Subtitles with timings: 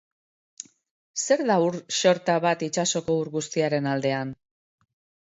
[1.23, 4.33] Zer da ur xorta bat itsasoko ur guztiaren aldean?